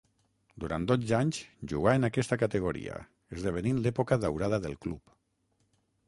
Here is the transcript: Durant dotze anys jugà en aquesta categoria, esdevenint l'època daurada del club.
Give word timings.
Durant 0.61 0.85
dotze 0.91 1.17
anys 1.17 1.41
jugà 1.73 1.91
en 1.99 2.07
aquesta 2.07 2.37
categoria, 2.43 2.95
esdevenint 3.37 3.83
l'època 3.83 4.17
daurada 4.25 4.61
del 4.65 4.79
club. 4.87 5.15